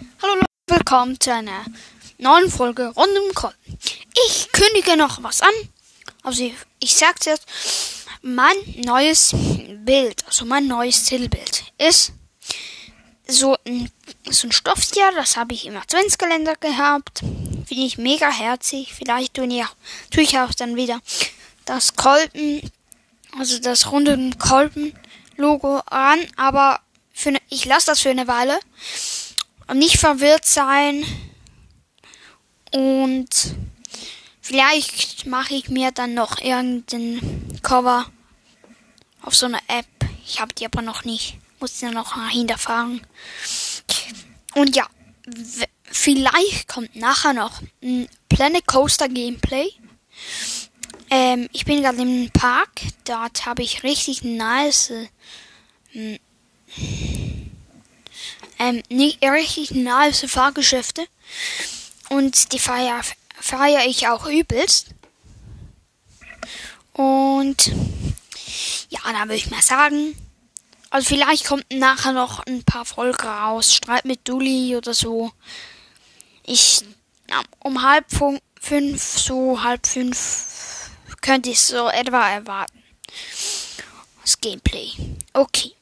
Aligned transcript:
Hallo 0.00 0.34
Leute, 0.34 0.46
willkommen 0.66 1.20
zu 1.20 1.30
einer 1.32 1.62
neuen 2.16 2.50
Folge 2.50 2.86
rund 2.88 3.10
um 3.18 3.34
Kolben. 3.34 3.78
Ich 4.28 4.50
kündige 4.50 4.96
noch 4.96 5.22
was 5.22 5.42
an. 5.42 5.52
Also 6.22 6.44
ich, 6.44 6.54
ich 6.78 6.94
sag's 6.94 7.26
jetzt. 7.26 7.46
Mein 8.22 8.56
neues 8.76 9.34
Bild, 9.84 10.24
also 10.26 10.46
mein 10.46 10.66
neues 10.66 11.04
Titelbild 11.04 11.64
ist 11.76 12.12
so 13.28 13.58
ein, 13.66 13.90
so 14.30 14.48
ein 14.48 14.52
Stofftier, 14.52 15.12
das 15.16 15.36
habe 15.36 15.52
ich 15.52 15.66
im 15.66 15.76
Adventskalender 15.76 16.54
gehabt. 16.56 17.18
Finde 17.18 17.84
ich 17.84 17.98
mega 17.98 18.30
herzig. 18.30 18.94
Vielleicht 18.94 19.34
tue 19.34 19.46
ich, 19.46 19.64
tue 20.10 20.22
ich 20.22 20.38
auch 20.38 20.54
dann 20.54 20.76
wieder 20.76 21.00
das 21.66 21.94
Kolben, 21.94 22.62
also 23.38 23.58
das 23.58 23.92
runde 23.92 24.30
Kolben-Logo 24.38 25.80
an, 25.86 26.20
aber 26.36 26.80
für 27.12 27.32
ne, 27.32 27.38
ich 27.50 27.66
lasse 27.66 27.86
das 27.86 28.00
für 28.00 28.10
eine 28.10 28.28
Weile 28.28 28.58
nicht 29.74 29.98
verwirrt 29.98 30.44
sein. 30.44 31.04
Und 32.72 33.28
vielleicht 34.40 35.26
mache 35.26 35.54
ich 35.54 35.68
mir 35.68 35.90
dann 35.90 36.14
noch 36.14 36.40
irgendein 36.40 37.60
Cover 37.62 38.06
auf 39.22 39.34
so 39.34 39.46
einer 39.46 39.62
App. 39.68 39.86
Ich 40.24 40.40
habe 40.40 40.54
die 40.54 40.66
aber 40.66 40.82
noch 40.82 41.04
nicht. 41.04 41.38
Muss 41.58 41.80
ja 41.80 41.90
noch 41.90 42.16
hinterfahren. 42.30 43.06
Und 44.54 44.76
ja, 44.76 44.86
vielleicht 45.84 46.68
kommt 46.68 46.96
nachher 46.96 47.32
noch 47.32 47.60
ein 47.82 48.08
Planet 48.28 48.66
Coaster 48.66 49.08
Gameplay. 49.08 49.68
Ähm, 51.10 51.48
ich 51.52 51.64
bin 51.64 51.82
gerade 51.82 52.00
im 52.00 52.30
Park. 52.30 52.82
Dort 53.04 53.44
habe 53.46 53.62
ich 53.62 53.82
richtig 53.82 54.22
nice 54.22 54.92
äh, 55.92 56.18
ähm, 58.76 58.82
nicht 58.88 59.22
richtig 59.22 59.72
nice 59.72 60.24
Fahrgeschäfte. 60.28 61.06
Und 62.08 62.52
die 62.52 62.58
feiere 62.58 63.02
feier 63.40 63.86
ich 63.86 64.08
auch 64.08 64.26
übelst. 64.26 64.88
Und 66.92 67.72
ja, 68.88 69.00
da 69.04 69.22
würde 69.22 69.36
ich 69.36 69.50
mal 69.50 69.62
sagen. 69.62 70.16
Also 70.90 71.08
vielleicht 71.08 71.46
kommt 71.46 71.64
nachher 71.72 72.12
noch 72.12 72.44
ein 72.46 72.64
paar 72.64 72.84
Folgen 72.84 73.26
raus. 73.26 73.74
Streit 73.74 74.04
mit 74.04 74.28
Dulli 74.28 74.76
oder 74.76 74.92
so. 74.92 75.30
Ich 76.44 76.82
ja, 77.30 77.42
um 77.60 77.82
halb 77.82 78.06
fünf, 78.60 79.02
so 79.02 79.62
halb 79.62 79.86
fünf 79.86 80.90
könnte 81.20 81.50
ich 81.50 81.60
so 81.60 81.88
etwa 81.88 82.28
erwarten. 82.28 82.82
Das 84.22 84.40
Gameplay. 84.40 84.90
Okay. 85.32 85.72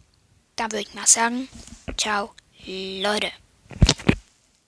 Da 0.56 0.64
würde 0.64 0.80
ich 0.80 0.94
mal 0.94 1.06
sagen. 1.06 1.48
Ciao. 1.96 2.34
Leute. 2.66 3.32